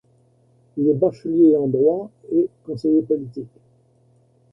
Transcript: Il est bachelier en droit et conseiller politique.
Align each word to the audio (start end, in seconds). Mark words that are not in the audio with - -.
Il 0.77 0.89
est 0.89 0.95
bachelier 0.95 1.55
en 1.55 1.67
droit 1.67 2.09
et 2.31 2.49
conseiller 2.65 3.03
politique. 3.03 3.53